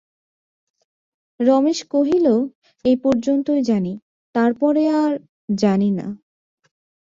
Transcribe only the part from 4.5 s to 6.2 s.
পরে আর জানি না।